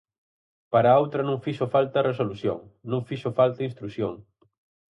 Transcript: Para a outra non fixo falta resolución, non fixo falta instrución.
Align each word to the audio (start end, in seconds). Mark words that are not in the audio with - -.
Para 0.71 0.87
a 0.91 0.99
outra 1.03 1.21
non 1.29 1.41
fixo 1.45 1.65
falta 1.75 2.07
resolución, 2.09 2.57
non 2.91 3.01
fixo 3.09 3.29
falta 3.39 3.67
instrución. 3.69 4.13